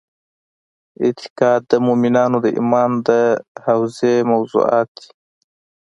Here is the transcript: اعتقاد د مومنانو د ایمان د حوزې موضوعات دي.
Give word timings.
اعتقاد 1.03 1.61
د 1.71 1.73
مومنانو 1.85 2.37
د 2.45 2.47
ایمان 2.57 2.91
د 3.07 3.09
حوزې 3.65 4.15
موضوعات 4.31 4.89
دي. 4.99 5.07